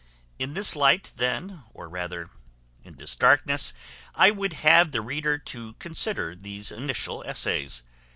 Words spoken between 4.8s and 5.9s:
the reader to